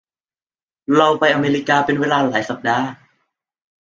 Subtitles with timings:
[0.97, 2.87] เราไปอเมริกาเป็นเวลาหลายสัปดาห์